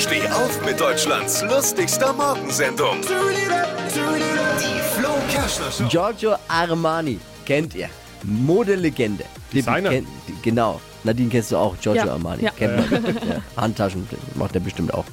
Steh 0.00 0.26
auf 0.28 0.64
mit 0.64 0.80
Deutschlands 0.80 1.42
lustigster 1.42 2.12
Morgensendung. 2.12 3.00
Die 3.02 4.80
Flo 4.98 5.10
Kerschner 5.30 5.70
Show. 5.70 5.86
Giorgio 5.88 6.34
Armani, 6.48 7.18
kennt 7.44 7.74
ihr? 7.74 7.88
Modelegende. 8.22 9.24
Die 9.52 9.56
Designer. 9.56 9.90
kennt- 9.90 10.08
die- 10.26 10.34
Genau. 10.42 10.80
Nadine 11.04 11.28
kennst 11.30 11.50
du 11.52 11.56
auch, 11.56 11.76
Giorgio 11.80 12.04
Ja. 12.06 12.12
Armani. 12.12 12.44
Ja. 12.44 12.50
Kennt 12.50 12.90
man. 12.90 13.04
Ja. 13.16 13.42
Handtaschen 13.56 14.06
macht 14.34 14.54
er 14.54 14.60
bestimmt 14.60 14.92
auch. 14.94 15.04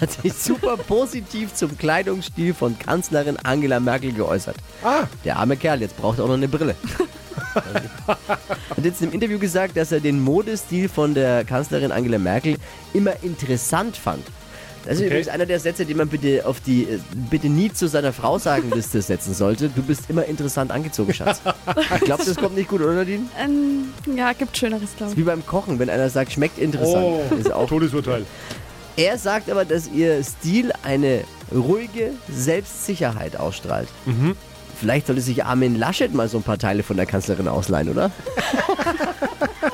Hat 0.00 0.10
sich 0.12 0.32
super 0.32 0.76
positiv 0.76 1.52
zum 1.54 1.76
Kleidungsstil 1.76 2.54
von 2.54 2.78
Kanzlerin 2.78 3.36
Angela 3.42 3.80
Merkel 3.80 4.12
geäußert. 4.12 4.56
Ah, 4.82 5.04
Der 5.24 5.36
arme 5.38 5.56
Kerl, 5.56 5.80
jetzt 5.80 5.96
braucht 5.96 6.18
er 6.18 6.24
auch 6.24 6.28
noch 6.28 6.34
eine 6.34 6.48
Brille. 6.48 6.74
Hat 8.06 8.84
jetzt 8.84 9.02
im 9.02 9.12
Interview 9.12 9.38
gesagt, 9.38 9.76
dass 9.76 9.92
er 9.92 10.00
den 10.00 10.20
Modestil 10.22 10.88
von 10.88 11.14
der 11.14 11.44
Kanzlerin 11.44 11.92
Angela 11.92 12.18
Merkel 12.18 12.56
immer 12.92 13.12
interessant 13.22 13.96
fand. 13.96 14.24
Das 14.84 14.94
ist 14.94 14.98
Okay. 15.00 15.06
übrigens 15.06 15.28
einer 15.28 15.46
der 15.46 15.60
Sätze, 15.60 15.84
die 15.86 15.94
man 15.94 16.08
bitte 16.08 16.44
auf 16.46 16.60
die 16.60 16.82
äh, 16.84 16.98
bitte 17.30 17.48
nie 17.48 17.72
zu 17.72 17.88
seiner 17.88 18.12
Frau 18.12 18.38
sagen 18.38 18.70
Liste 18.74 19.00
setzen 19.02 19.32
sollte. 19.34 19.68
Du 19.70 19.82
bist 19.82 20.02
immer 20.08 20.24
interessant 20.26 20.70
angezogen, 20.70 21.12
Schatz. 21.14 21.40
Ich 21.94 22.00
glaube, 22.02 22.24
das 22.24 22.36
kommt 22.36 22.54
nicht 22.56 22.68
gut, 22.68 22.80
oder 22.82 22.92
Nadine? 22.94 23.24
Ähm, 23.42 23.86
ja, 24.16 24.32
gibt 24.32 24.56
Schöneres, 24.56 24.90
glaube 24.96 25.16
Wie 25.16 25.20
ich. 25.20 25.26
beim 25.26 25.44
Kochen, 25.46 25.78
wenn 25.78 25.88
einer 25.90 26.10
sagt, 26.10 26.32
schmeckt 26.32 26.58
interessant. 26.58 27.04
oh, 27.30 27.34
Ist 27.34 27.52
auch. 27.52 27.68
Todesurteil. 27.68 28.24
Er 28.96 29.18
sagt 29.18 29.50
aber, 29.50 29.64
dass 29.64 29.88
ihr 29.88 30.22
Stil 30.22 30.72
eine 30.84 31.24
ruhige 31.52 32.10
Selbstsicherheit 32.30 33.36
ausstrahlt. 33.36 33.88
Vielleicht 34.78 35.06
sollte 35.06 35.22
sich 35.22 35.44
Armin 35.44 35.76
Laschet 35.78 36.12
mal 36.14 36.28
so 36.28 36.36
ein 36.38 36.42
paar 36.42 36.58
Teile 36.58 36.82
von 36.82 36.96
der 36.96 37.06
Kanzlerin 37.06 37.48
ausleihen, 37.48 37.88
oder? 37.88 38.10